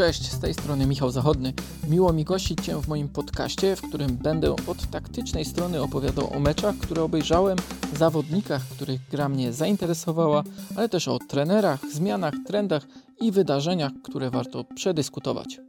[0.00, 1.52] Cześć, z tej strony Michał Zachodny.
[1.88, 6.40] Miło mi gościć Cię w moim podcaście, w którym będę od taktycznej strony opowiadał o
[6.40, 7.58] meczach, które obejrzałem,
[7.96, 10.42] zawodnikach, których gra mnie zainteresowała,
[10.76, 12.86] ale też o trenerach, zmianach, trendach
[13.20, 15.60] i wydarzeniach, które warto przedyskutować.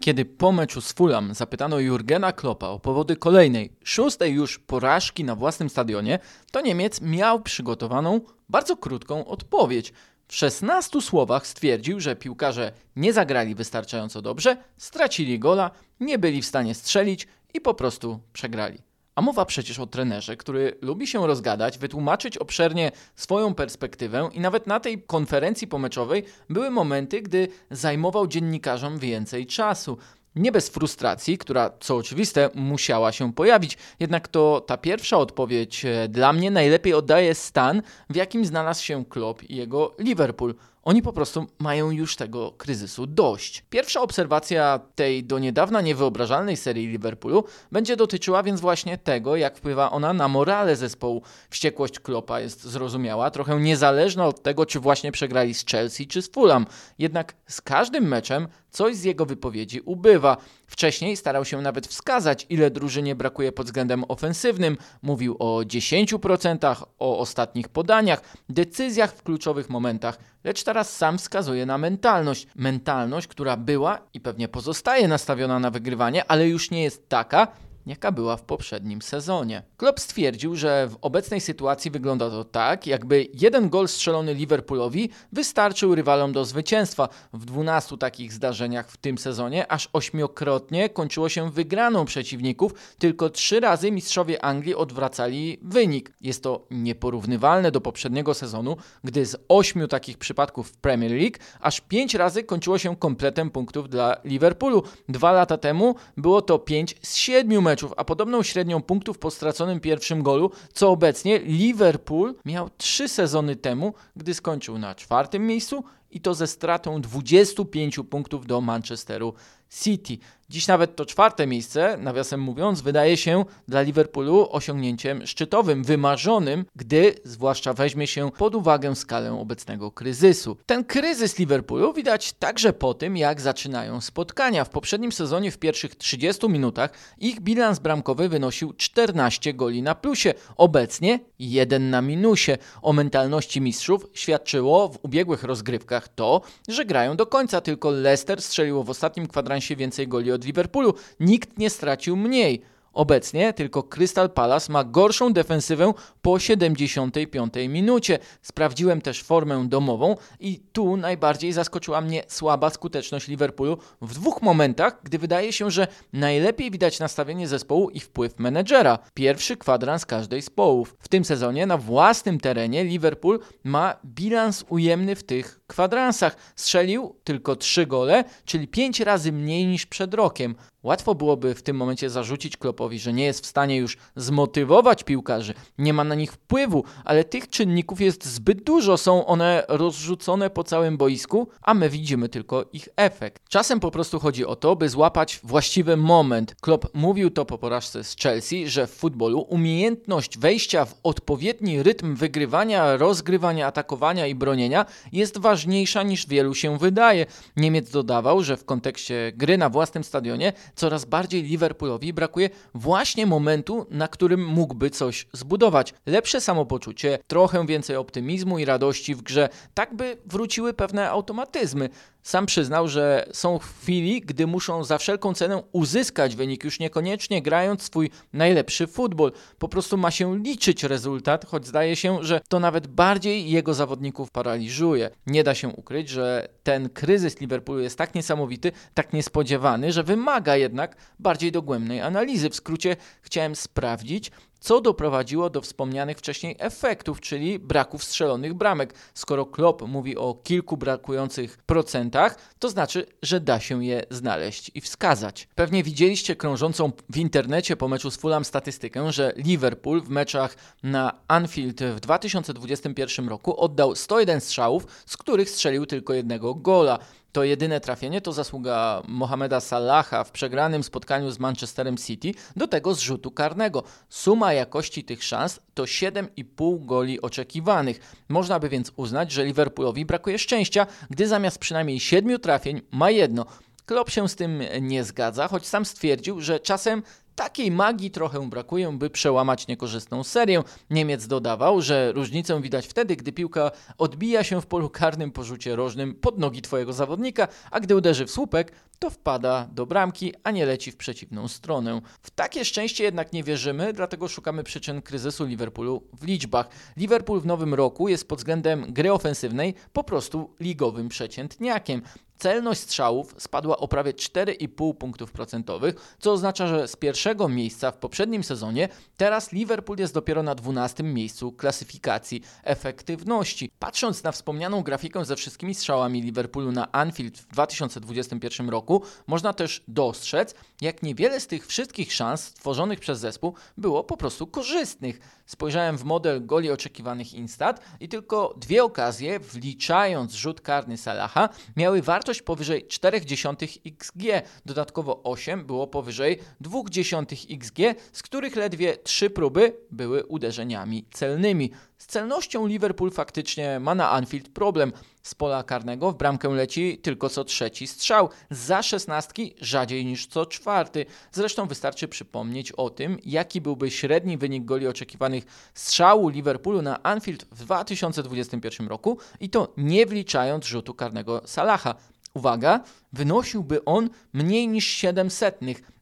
[0.00, 5.34] Kiedy po meczu z Fulham zapytano Jurgena Kloppa o powody kolejnej, szóstej już porażki na
[5.34, 6.18] własnym stadionie,
[6.52, 9.92] to Niemiec miał przygotowaną bardzo krótką odpowiedź.
[10.30, 16.46] W 16 słowach stwierdził, że piłkarze nie zagrali wystarczająco dobrze, stracili gola, nie byli w
[16.46, 18.78] stanie strzelić i po prostu przegrali.
[19.14, 24.66] A mowa przecież o trenerze, który lubi się rozgadać, wytłumaczyć obszernie swoją perspektywę i nawet
[24.66, 29.98] na tej konferencji pomeczowej były momenty, gdy zajmował dziennikarzom więcej czasu.
[30.36, 36.08] Nie bez frustracji, która, co oczywiste, musiała się pojawić, jednak to ta pierwsza odpowiedź e,
[36.08, 40.54] dla mnie najlepiej oddaje stan, w jakim znalazł się Klopp i jego Liverpool.
[40.82, 43.64] Oni po prostu mają już tego kryzysu dość.
[43.70, 49.90] Pierwsza obserwacja tej do niedawna niewyobrażalnej serii Liverpoolu będzie dotyczyła więc właśnie tego, jak wpływa
[49.90, 51.22] ona na morale zespołu.
[51.50, 56.30] Wściekłość Kloppa jest zrozumiała, trochę niezależna od tego, czy właśnie przegrali z Chelsea czy z
[56.30, 56.66] Fulham.
[56.98, 60.36] Jednak z każdym meczem coś z jego wypowiedzi ubywa.
[60.66, 64.76] Wcześniej starał się nawet wskazać, ile drużynie brakuje pod względem ofensywnym.
[65.02, 71.78] Mówił o 10%, o ostatnich podaniach, decyzjach w kluczowych momentach, lecz teraz sam wskazuje na
[71.78, 72.46] mentalność.
[72.56, 77.48] Mentalność, która była i pewnie pozostaje nastawiona na wygrywanie, ale już nie jest taka,
[77.90, 79.62] jaka była w poprzednim sezonie.
[79.76, 85.94] Klopp stwierdził, że w obecnej sytuacji wygląda to tak, jakby jeden gol strzelony Liverpoolowi wystarczył
[85.94, 87.08] rywalom do zwycięstwa.
[87.32, 93.60] W 12 takich zdarzeniach w tym sezonie aż ośmiokrotnie kończyło się wygraną przeciwników, tylko trzy
[93.60, 96.12] razy mistrzowie Anglii odwracali wynik.
[96.20, 101.80] Jest to nieporównywalne do poprzedniego sezonu, gdy z ośmiu takich przypadków w Premier League aż
[101.80, 104.82] pięć razy kończyło się kompletem punktów dla Liverpoolu.
[105.08, 109.80] Dwa lata temu było to pięć z siedmiu meczów, a podobną średnią punktów po straconym
[109.80, 116.20] pierwszym golu, co obecnie Liverpool miał trzy sezony temu, gdy skończył na czwartym miejscu i
[116.20, 119.34] to ze stratą 25 punktów do Manchesteru
[119.82, 120.18] City.
[120.50, 127.14] Dziś nawet to czwarte miejsce, nawiasem mówiąc, wydaje się dla Liverpoolu osiągnięciem szczytowym, wymarzonym, gdy
[127.24, 130.56] zwłaszcza weźmie się pod uwagę skalę obecnego kryzysu.
[130.66, 134.64] Ten kryzys Liverpoolu widać także po tym, jak zaczynają spotkania.
[134.64, 140.34] W poprzednim sezonie w pierwszych 30 minutach ich bilans bramkowy wynosił 14 goli na plusie,
[140.56, 142.52] obecnie 1 na minusie.
[142.82, 148.84] O mentalności mistrzów świadczyło w ubiegłych rozgrywkach to, że grają do końca, tylko Leicester strzeliło
[148.84, 150.94] w ostatnim kwadransie więcej goli od Liverpoolu.
[151.20, 152.62] Nikt nie stracił mniej.
[152.92, 158.18] Obecnie tylko Crystal Palace ma gorszą defensywę po 75 minucie.
[158.42, 165.00] Sprawdziłem też formę domową i tu najbardziej zaskoczyła mnie słaba skuteczność Liverpoolu w dwóch momentach,
[165.02, 168.98] gdy wydaje się, że najlepiej widać nastawienie zespołu i wpływ menedżera.
[169.14, 170.96] Pierwszy kwadrans każdej z połów.
[170.98, 176.36] W tym sezonie na własnym terenie Liverpool ma bilans ujemny w tych kwadransach.
[176.56, 180.54] Strzelił tylko 3 gole, czyli 5 razy mniej niż przed rokiem.
[180.82, 185.54] Łatwo byłoby w tym momencie zarzucić Klopowi, że nie jest w stanie już zmotywować piłkarzy,
[185.78, 190.64] nie ma na nich wpływu, ale tych czynników jest zbyt dużo, są one rozrzucone po
[190.64, 193.42] całym boisku, a my widzimy tylko ich efekt.
[193.48, 196.54] Czasem po prostu chodzi o to, by złapać właściwy moment.
[196.60, 202.14] Klopp mówił to po porażce z Chelsea, że w futbolu umiejętność wejścia w odpowiedni rytm
[202.14, 207.26] wygrywania, rozgrywania, atakowania i bronienia jest ważniejsza niż wielu się wydaje.
[207.56, 213.86] Niemiec dodawał, że w kontekście gry na własnym stadionie coraz bardziej Liverpoolowi brakuje właśnie momentu,
[213.90, 215.94] na którym mógłby coś zbudować.
[216.06, 221.88] Lepsze samopoczucie, trochę więcej optymizmu i radości w grze, tak by wróciły pewne automatyzmy.
[222.22, 227.82] Sam przyznał, że są chwili, gdy muszą za wszelką cenę uzyskać wynik, już niekoniecznie grając
[227.82, 229.32] swój najlepszy futbol.
[229.58, 234.30] Po prostu ma się liczyć rezultat, choć zdaje się, że to nawet bardziej jego zawodników
[234.30, 235.10] paraliżuje.
[235.26, 240.56] Nie da się ukryć, że ten kryzys Liverpoolu jest tak niesamowity, tak niespodziewany, że wymaga
[240.56, 242.50] jednak bardziej dogłębnej analizy.
[242.50, 248.94] W skrócie chciałem sprawdzić, co doprowadziło do wspomnianych wcześniej efektów, czyli braków strzelonych bramek.
[249.14, 254.80] Skoro Klopp mówi o kilku brakujących procentach, to znaczy, że da się je znaleźć i
[254.80, 255.48] wskazać.
[255.54, 261.12] Pewnie widzieliście krążącą w internecie po meczu z Fulham statystykę, że Liverpool w meczach na
[261.28, 266.98] Anfield w 2021 roku oddał 101 strzałów, z których strzelił tylko jednego gola.
[267.32, 272.94] To jedyne trafienie to zasługa Mohameda Salaha w przegranym spotkaniu z Manchesterem City, do tego
[272.94, 273.82] z rzutu karnego.
[274.08, 278.14] Suma jakości tych szans to 7,5 goli oczekiwanych.
[278.28, 283.46] Można by więc uznać, że Liverpoolowi brakuje szczęścia, gdy zamiast przynajmniej 7 trafień ma jedno.
[283.86, 287.02] Klopp się z tym nie zgadza, choć sam stwierdził, że czasem
[287.40, 290.62] Takiej magii trochę brakuje, by przełamać niekorzystną serię.
[290.90, 295.76] Niemiec dodawał, że różnicę widać wtedy, gdy piłka odbija się w polu karnym po rzucie
[295.76, 300.50] rożnym pod nogi twojego zawodnika, a gdy uderzy w słupek, to wpada do bramki, a
[300.50, 302.00] nie leci w przeciwną stronę.
[302.22, 306.68] W takie szczęście jednak nie wierzymy, dlatego szukamy przyczyn kryzysu Liverpoolu w liczbach.
[306.96, 312.02] Liverpool w nowym roku jest pod względem gry ofensywnej po prostu ligowym przeciętniakiem.
[312.40, 317.96] Celność strzałów spadła o prawie 4,5 punktów procentowych, co oznacza, że z pierwszego miejsca w
[317.96, 323.70] poprzednim sezonie teraz Liverpool jest dopiero na 12 miejscu klasyfikacji efektywności.
[323.78, 329.82] Patrząc na wspomnianą grafikę ze wszystkimi strzałami Liverpoolu na Anfield w 2021 roku, można też
[329.88, 335.40] dostrzec, jak niewiele z tych wszystkich szans stworzonych przez zespół było po prostu korzystnych.
[335.46, 342.02] Spojrzałem w model goli oczekiwanych Instat i tylko dwie okazje, wliczając rzut karny Salaha, miały
[342.02, 344.22] wartość powyżej 0,4 XG.
[344.66, 347.78] Dodatkowo 8 było powyżej 0,2 XG,
[348.12, 351.70] z których ledwie 3 próby były uderzeniami celnymi.
[351.98, 354.92] Z celnością Liverpool faktycznie ma na Anfield problem.
[355.22, 360.46] Z pola karnego w bramkę leci tylko co trzeci strzał, za szesnastki rzadziej niż co
[360.46, 361.06] czwarty.
[361.32, 367.44] Zresztą wystarczy przypomnieć o tym, jaki byłby średni wynik goli oczekiwanych strzału Liverpoolu na Anfield
[367.52, 371.94] w 2021 roku i to nie wliczając rzutu karnego Salaha.
[372.34, 372.80] Uwaga,
[373.12, 375.60] wynosiłby on mniej niż 700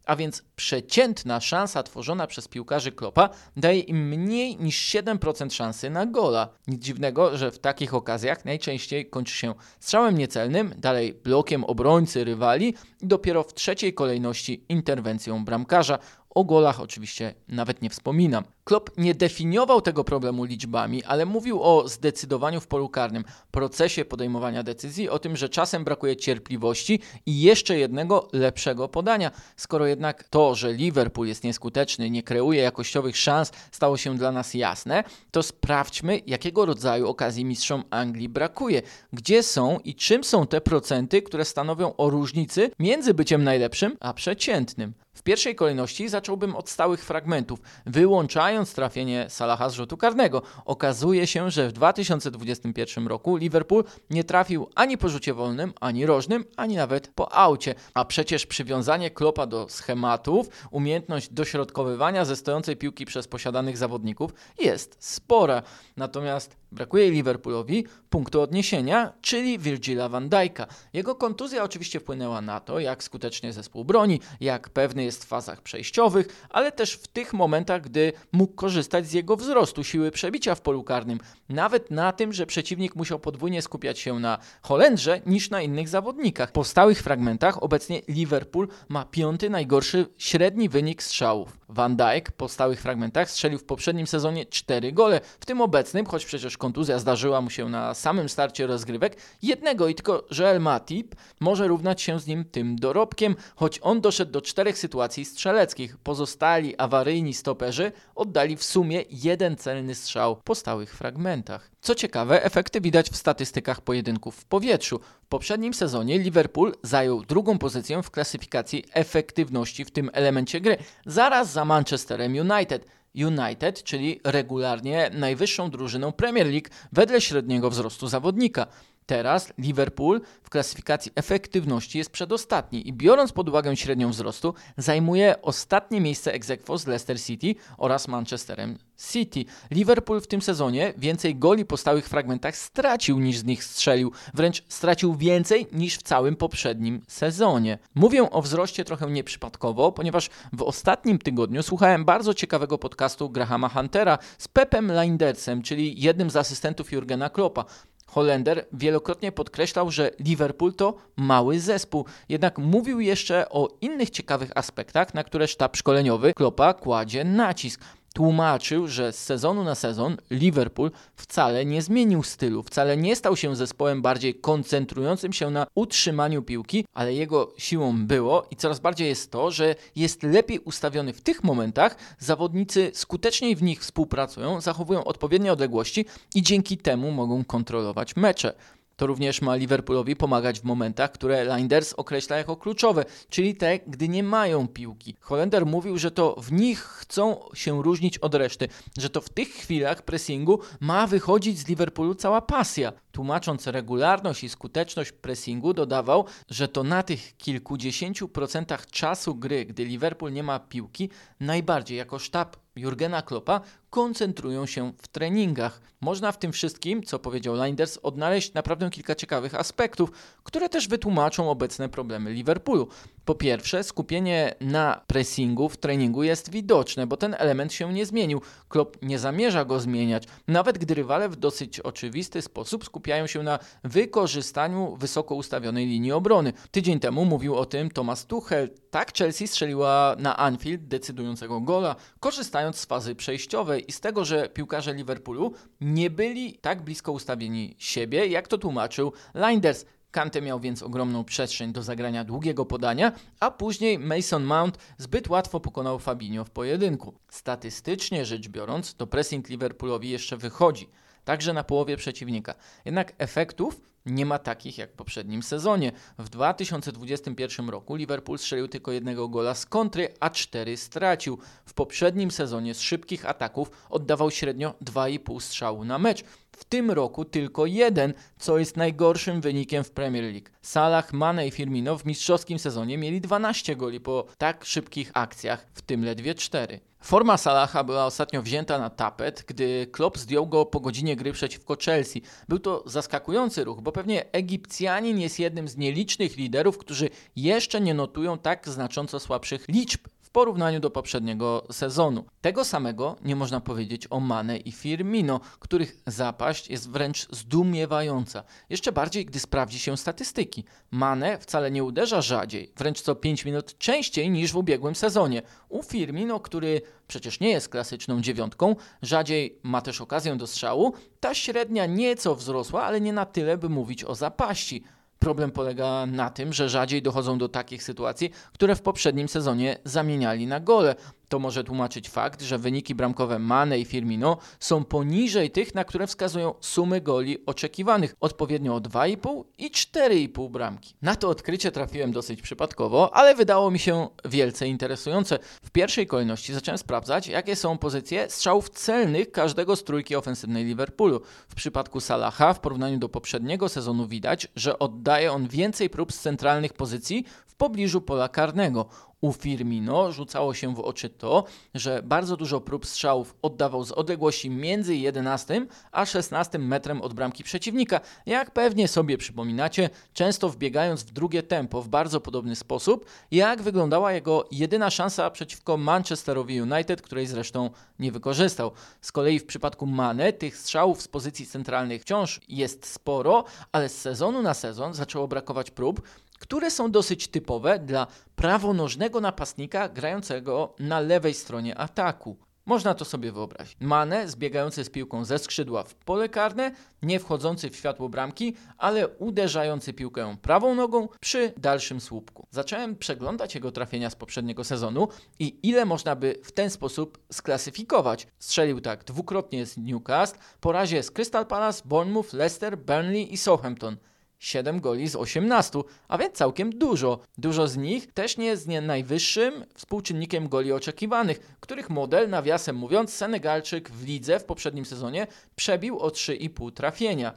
[0.09, 6.07] a więc przeciętna szansa tworzona przez piłkarzy Klopa daje im mniej niż 7% szansy na
[6.07, 6.49] gola.
[6.67, 12.75] Nic dziwnego, że w takich okazjach najczęściej kończy się strzałem niecelnym, dalej blokiem obrońcy rywali
[13.01, 15.99] i dopiero w trzeciej kolejności interwencją bramkarza.
[16.38, 18.44] O golach oczywiście nawet nie wspominam.
[18.64, 24.62] Klopp nie definiował tego problemu liczbami, ale mówił o zdecydowaniu w polu karnym, procesie podejmowania
[24.62, 29.31] decyzji, o tym, że czasem brakuje cierpliwości i jeszcze jednego lepszego podania.
[29.56, 34.55] Skoro jednak to, że Liverpool jest nieskuteczny, nie kreuje jakościowych szans, stało się dla nas
[34.55, 38.82] jasne, to sprawdźmy, jakiego rodzaju okazji mistrzom Anglii brakuje.
[39.12, 44.14] Gdzie są i czym są te procenty, które stanowią o różnicy między byciem najlepszym a
[44.14, 44.94] przeciętnym.
[45.19, 50.43] W pierwszej kolejności zacząłbym od stałych fragmentów, wyłączając trafienie Salaha z rzutu karnego.
[50.65, 56.44] Okazuje się, że w 2021 roku Liverpool nie trafił ani po rzucie wolnym, ani rożnym,
[56.56, 57.75] ani nawet po aucie.
[57.94, 64.97] A przecież przywiązanie Klopa do schematów, umiejętność dośrodkowywania ze stojącej piłki przez posiadanych zawodników jest
[65.00, 65.62] spora.
[65.97, 70.67] Natomiast brakuje Liverpoolowi punktu odniesienia, czyli Virgila van Dijk'a.
[70.93, 75.62] Jego kontuzja oczywiście wpłynęła na to, jak skutecznie zespół broni, jak pewny jest w fazach
[75.62, 80.61] przejściowych, ale też w tych momentach, gdy mógł korzystać z jego wzrostu, siły przebicia w
[80.61, 81.19] polu karnym.
[81.49, 86.53] Nawet na tym, że przeciwnik musiał podwójnie skupiać się na Holendrze niż na innych zawodnikach.
[86.53, 91.57] Po stałych fragmentach obecnie Liverpool ma piąty najgorszy średni wynik strzałów.
[91.69, 96.25] Van Dijk po stałych fragmentach strzelił w poprzednim sezonie 4 gole, w tym obecnym, choć
[96.25, 101.69] przecież kontuzja zdarzyła mu się na samym starcie rozgrywek, jednego i tylko Joel Matip może
[101.69, 105.97] równać się z nim tym dorobkiem, choć on doszedł do czterech sytuacji strzeleckich.
[105.97, 111.70] Pozostali awaryjni stoperzy oddali w sumie jeden celny strzał po stałych fragmentach.
[111.81, 115.01] Co ciekawe, efekty widać w statystykach pojedynków w powietrzu.
[115.22, 121.53] W poprzednim sezonie Liverpool zajął drugą pozycję w klasyfikacji efektywności w tym elemencie gry, zaraz
[121.58, 122.86] za Manchesterem United.
[123.15, 128.67] United, czyli regularnie najwyższą drużyną Premier League wedle średniego wzrostu zawodnika.
[129.06, 136.00] Teraz Liverpool w klasyfikacji efektywności jest przedostatni i biorąc pod uwagę średnią wzrostu, zajmuje ostatnie
[136.00, 136.46] miejsce ex
[136.77, 138.79] z Leicester City oraz Manchesterem
[139.12, 139.44] City.
[139.70, 144.64] Liverpool w tym sezonie więcej goli po stałych fragmentach stracił niż z nich strzelił, wręcz
[144.69, 147.78] stracił więcej niż w całym poprzednim sezonie.
[147.94, 154.19] Mówię o wzroście trochę nieprzypadkowo, ponieważ w ostatnim tygodniu słuchałem bardzo ciekawego podcastu Grahama Huntera
[154.38, 157.64] z Pepem Lindersem, czyli jednym z asystentów Jurgena Kloppa.
[158.08, 165.14] Holender wielokrotnie podkreślał, że Liverpool to mały zespół, jednak mówił jeszcze o innych ciekawych aspektach,
[165.14, 167.81] na które sztab szkoleniowy Klopa kładzie nacisk
[168.19, 173.56] tłumaczył, że z sezonu na sezon Liverpool wcale nie zmienił stylu, wcale nie stał się
[173.56, 179.31] zespołem bardziej koncentrującym się na utrzymaniu piłki, ale jego siłą było i coraz bardziej jest
[179.31, 185.53] to, że jest lepiej ustawiony w tych momentach, zawodnicy skuteczniej w nich współpracują, zachowują odpowiednie
[185.53, 188.55] odległości i dzięki temu mogą kontrolować mecze.
[188.98, 194.08] To również ma Liverpoolowi pomagać w momentach, które Linders określa jako kluczowe, czyli te, gdy
[194.08, 195.17] nie mają piłki.
[195.20, 199.48] Holender mówił, że to w nich chcą się różnić od reszty, że to w tych
[199.48, 202.93] chwilach pressingu ma wychodzić z Liverpoolu cała pasja.
[203.12, 209.84] Tłumacząc regularność i skuteczność pressingu, dodawał, że to na tych kilkudziesięciu procentach czasu gry, gdy
[209.84, 213.60] Liverpool nie ma piłki, najbardziej jako sztab Jurgena Kloppa
[213.91, 215.81] koncentrują się w treningach.
[216.01, 220.11] Można w tym wszystkim, co powiedział Linders, odnaleźć naprawdę kilka ciekawych aspektów,
[220.45, 222.89] które też wytłumaczą obecne problemy Liverpoolu.
[223.25, 228.41] Po pierwsze, skupienie na pressingu w treningu jest widoczne, bo ten element się nie zmienił.
[228.69, 233.59] Klopp nie zamierza go zmieniać, nawet gdy rywale w dosyć oczywisty sposób skupiają się na
[233.85, 236.53] wykorzystaniu wysoko ustawionej linii obrony.
[236.71, 238.71] Tydzień temu mówił o tym Thomas Tuchel.
[238.91, 244.49] Tak Chelsea strzeliła na Anfield decydującego gola, korzystając z fazy przejściowej i z tego, że
[244.49, 249.85] piłkarze Liverpoolu nie byli tak blisko ustawieni siebie, jak to tłumaczył Linders.
[250.11, 255.61] Kante miał więc ogromną przestrzeń do zagrania długiego podania, a później Mason Mount zbyt łatwo
[255.61, 257.15] pokonał Fabinho w pojedynku.
[257.29, 260.89] Statystycznie rzecz biorąc, to pressing Liverpoolowi jeszcze wychodzi,
[261.25, 262.55] także na połowie przeciwnika.
[262.85, 265.93] Jednak efektów nie ma takich jak w poprzednim sezonie.
[266.19, 271.38] W 2021 roku Liverpool strzelił tylko jednego gola z kontry, a cztery stracił.
[271.67, 276.24] W poprzednim sezonie z szybkich ataków oddawał średnio 2,5 strzału na mecz.
[276.53, 280.48] W tym roku tylko jeden, co jest najgorszym wynikiem w Premier League.
[280.62, 285.82] Salah, Mane i Firmino w mistrzowskim sezonie mieli 12 goli po tak szybkich akcjach, w
[285.82, 286.81] tym ledwie 4.
[287.00, 291.76] Forma Salaha była ostatnio wzięta na tapet, gdy Klopp zdjął go po godzinie gry przeciwko
[291.84, 292.22] Chelsea.
[292.48, 297.94] Był to zaskakujący ruch, bo pewnie Egipcjanin jest jednym z nielicznych liderów, którzy jeszcze nie
[297.94, 300.00] notują tak znacząco słabszych liczb
[300.39, 302.25] porównaniu do poprzedniego sezonu.
[302.41, 308.45] Tego samego nie można powiedzieć o Mane i Firmino, których zapaść jest wręcz zdumiewająca.
[308.71, 310.65] Jeszcze bardziej, gdy sprawdzi się statystyki.
[310.91, 315.43] Mane wcale nie uderza rzadziej, wręcz co 5 minut częściej niż w ubiegłym sezonie.
[315.69, 321.35] U Firmino, który przecież nie jest klasyczną dziewiątką, rzadziej ma też okazję do strzału, ta
[321.35, 324.85] średnia nieco wzrosła, ale nie na tyle, by mówić o zapaści.
[325.19, 330.46] Problem polega na tym, że rzadziej dochodzą do takich sytuacji, które w poprzednim sezonie zamieniali
[330.46, 330.94] na gole.
[331.29, 336.06] To może tłumaczyć fakt, że wyniki bramkowe Mane i Firmino są poniżej tych, na które
[336.06, 340.94] wskazują sumy goli oczekiwanych, odpowiednio o 2,5 i 4,5 bramki.
[341.03, 345.39] Na to odkrycie trafiłem dosyć przypadkowo, ale wydało mi się wielce interesujące.
[345.63, 351.20] W pierwszej kolejności zacząłem sprawdzać, jakie są pozycje strzałów celnych każdego z trójki ofensywnej Liverpoolu.
[351.49, 356.20] W przypadku Salaha w porównaniu do poprzedniego sezonu widać, że oddaje on więcej prób z
[356.20, 358.89] centralnych pozycji w pobliżu pola karnego.
[359.20, 361.44] U Firmino rzucało się w oczy to,
[361.75, 367.44] że bardzo dużo prób strzałów oddawał z odległości między 11 a 16 metrem od bramki
[367.44, 368.01] przeciwnika.
[368.27, 374.13] Jak pewnie sobie przypominacie, często wbiegając w drugie tempo w bardzo podobny sposób, jak wyglądała
[374.13, 378.72] jego jedyna szansa przeciwko Manchesterowi United, której zresztą nie wykorzystał.
[379.01, 384.01] Z kolei w przypadku Mane tych strzałów z pozycji centralnych wciąż jest sporo, ale z
[384.01, 386.03] sezonu na sezon zaczęło brakować prób,
[386.39, 392.37] które są dosyć typowe dla prawonożnego napastnika grającego na lewej stronie ataku.
[392.69, 393.77] Można to sobie wyobrazić.
[393.81, 399.09] Mane zbiegający z piłką ze skrzydła w pole karne, nie wchodzący w światło bramki, ale
[399.09, 402.47] uderzający piłkę prawą nogą przy dalszym słupku.
[402.51, 408.27] Zacząłem przeglądać jego trafienia z poprzedniego sezonu i ile można by w ten sposób sklasyfikować.
[408.39, 413.97] Strzelił tak dwukrotnie z Newcastle, po razie z Crystal Palace, Bournemouth, Leicester, Burnley i Southampton.
[414.39, 415.79] 7 goli z 18,
[416.09, 417.19] a więc całkiem dużo.
[417.39, 423.13] Dużo z nich też nie jest nie najwyższym współczynnikiem goli oczekiwanych, których model, nawiasem mówiąc,
[423.13, 425.27] Senegalczyk w lidze w poprzednim sezonie
[425.57, 427.33] przebił o 3,5 trafienia.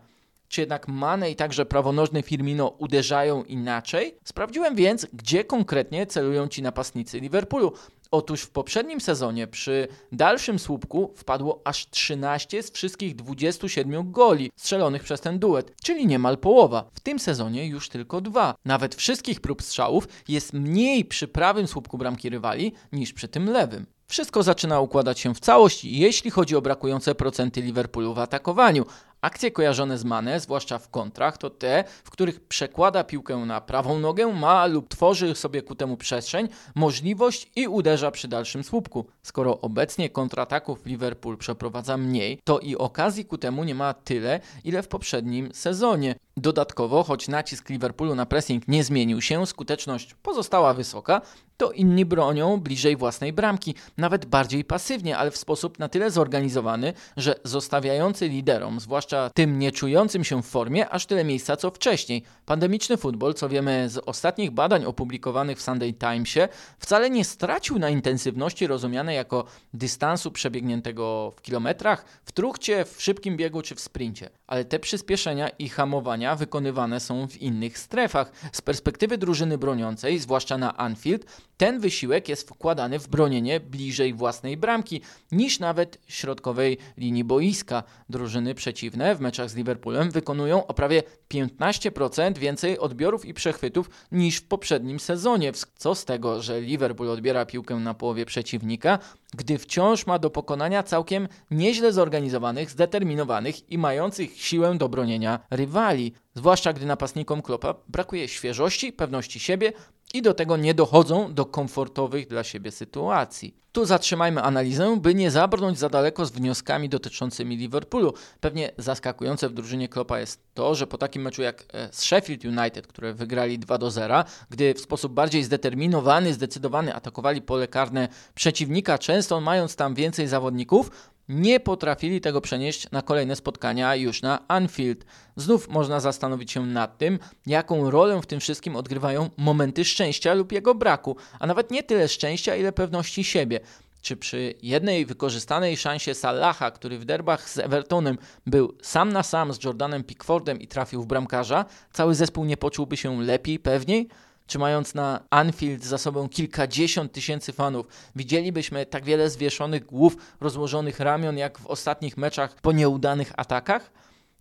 [0.48, 4.18] Czy jednak Mane i także prawonożny Firmino uderzają inaczej?
[4.24, 7.74] Sprawdziłem więc, gdzie konkretnie celują ci napastnicy Liverpoolu.
[8.14, 15.04] Otóż w poprzednim sezonie przy dalszym słupku wpadło aż 13 z wszystkich 27 goli strzelonych
[15.04, 16.90] przez ten duet, czyli niemal połowa.
[16.94, 18.56] W tym sezonie już tylko dwa.
[18.66, 23.86] Nawet wszystkich prób strzałów jest mniej przy prawym słupku bramki rywali niż przy tym lewym.
[24.08, 28.86] Wszystko zaczyna układać się w całość, jeśli chodzi o brakujące procenty Liverpoolu w atakowaniu,
[29.22, 34.00] Akcje kojarzone z Mane, zwłaszcza w kontrach, to te, w których przekłada piłkę na prawą
[34.00, 39.06] nogę, ma lub tworzy sobie ku temu przestrzeń, możliwość i uderza przy dalszym słupku.
[39.24, 44.84] Skoro obecnie kontrataków Liverpool przeprowadza mniej, to i okazji ku temu nie ma tyle, ile
[44.84, 46.16] w poprzednim sezonie.
[46.38, 51.22] Dodatkowo, choć nacisk Liverpoolu na pressing nie zmienił się, skuteczność pozostała wysoka,
[51.58, 56.94] to inni bronią bliżej własnej bramki, nawet bardziej pasywnie, ale w sposób na tyle zorganizowany,
[57.18, 62.24] że zostawiający liderom, zwłaszcza tym nieczującym się w formie, aż tyle miejsca co wcześniej.
[62.46, 66.48] Pandemiczny futbol, co wiemy z ostatnich badań opublikowanych w Sunday Timesie,
[66.80, 73.38] wcale nie stracił na intensywności rozumianej jako dystansu przebiegniętego w kilometrach, w truchcie, w szybkim
[73.38, 74.30] biegu czy w sprincie.
[74.48, 78.32] Ale te przyspieszenia i hamowania wykonywane są w innych strefach.
[78.52, 81.26] Z perspektywy drużyny broniącej, zwłaszcza na Anfield,
[81.58, 85.02] ten wysiłek jest wkładany w bronienie bliżej własnej bramki
[85.32, 87.84] niż nawet środkowej linii boiska.
[88.10, 91.04] Drużyny przeciwne w meczach z Liverpoolem wykonują o prawie
[91.34, 95.52] 15% więcej odbiorów i przechwytów niż w poprzednim sezonie.
[95.76, 99.00] Co z tego, że Liverpool odbiera piłkę na połowie przeciwnika,
[99.34, 106.14] gdy wciąż ma do pokonania całkiem nieźle zorganizowanych, zdeterminowanych i mających siłę do bronienia rywali.
[106.36, 109.74] Zwłaszcza gdy napastnikom Klopa brakuje świeżości, pewności siebie
[110.14, 113.62] i do tego nie dochodzą do komfortowych dla siebie sytuacji.
[113.72, 118.14] Tu zatrzymajmy analizę, by nie zabrnąć za daleko z wnioskami dotyczącymi Liverpoolu.
[118.40, 122.46] Pewnie zaskakujące w drużynie Klopa jest to, że po takim meczu jak e, z Sheffield
[122.46, 128.08] United, które wygrali 2 do 0, gdy w sposób bardziej zdeterminowany, zdecydowany atakowali pole karne
[128.36, 130.92] przeciwnika, często mając tam więcej zawodników,
[131.32, 135.06] nie potrafili tego przenieść na kolejne spotkania już na Anfield.
[135.36, 140.52] Znów można zastanowić się nad tym, jaką rolę w tym wszystkim odgrywają momenty szczęścia lub
[140.52, 143.60] jego braku, a nawet nie tyle szczęścia, ile pewności siebie.
[144.02, 149.54] Czy przy jednej wykorzystanej szansie Salaha, który w derbach z Evertonem był sam na sam
[149.54, 154.10] z Jordanem Pickfordem i trafił w bramkarza, cały zespół nie poczułby się lepiej, pewniej?
[154.52, 161.00] Czy mając na Anfield za sobą kilkadziesiąt tysięcy fanów, widzielibyśmy tak wiele zwieszonych głów, rozłożonych
[161.00, 163.92] ramion, jak w ostatnich meczach po nieudanych atakach?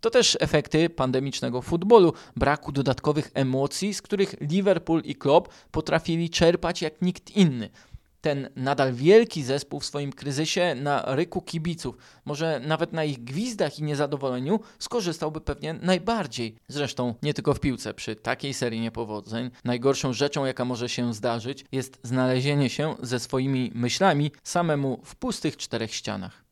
[0.00, 6.82] To też efekty pandemicznego futbolu, braku dodatkowych emocji, z których Liverpool i Klopp potrafili czerpać
[6.82, 7.70] jak nikt inny
[8.20, 13.78] ten nadal wielki zespół w swoim kryzysie na ryku kibiców, może nawet na ich gwizdach
[13.78, 16.56] i niezadowoleniu, skorzystałby pewnie najbardziej.
[16.68, 21.64] Zresztą nie tylko w piłce, przy takiej serii niepowodzeń, najgorszą rzeczą, jaka może się zdarzyć,
[21.72, 26.49] jest znalezienie się ze swoimi myślami samemu w pustych czterech ścianach.